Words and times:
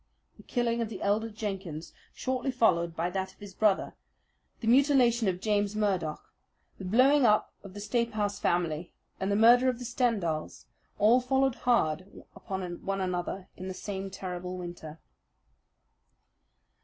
The 0.37 0.41
killing 0.41 0.81
of 0.81 0.89
the 0.89 0.99
elder 1.03 1.29
Jenkins, 1.29 1.93
shortly 2.11 2.49
followed 2.49 2.95
by 2.95 3.11
that 3.11 3.33
of 3.33 3.37
his 3.39 3.53
brother, 3.53 3.93
the 4.59 4.65
mutilation 4.65 5.27
of 5.27 5.39
James 5.39 5.75
Murdoch, 5.75 6.33
the 6.79 6.85
blowing 6.85 7.23
up 7.23 7.53
of 7.63 7.75
the 7.75 7.79
Staphouse 7.79 8.39
family, 8.39 8.93
and 9.19 9.31
the 9.31 9.35
murder 9.35 9.69
of 9.69 9.77
the 9.77 9.85
Stendals 9.85 10.65
all 10.97 11.21
followed 11.21 11.53
hard 11.53 12.23
upon 12.35 12.83
one 12.83 12.99
another 12.99 13.49
in 13.55 13.67
the 13.67 13.75
same 13.75 14.09
terrible 14.09 14.57
winter. 14.57 14.97